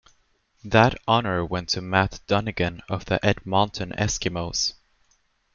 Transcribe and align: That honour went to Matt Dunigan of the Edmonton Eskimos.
That 0.63 0.97
honour 1.07 1.45
went 1.45 1.69
to 1.69 1.81
Matt 1.83 2.21
Dunigan 2.25 2.81
of 2.89 3.05
the 3.05 3.23
Edmonton 3.23 3.91
Eskimos. 3.91 4.73